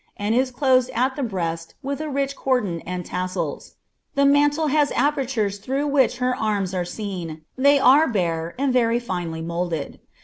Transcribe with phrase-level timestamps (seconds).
[0.17, 3.75] and is cloM d at the breast with a rich cordon and tassels.
[4.15, 8.75] The .:le has apertures through which her arms are seen; Ibey are bare, ■.
[8.75, 9.99] iry fiotly moulded.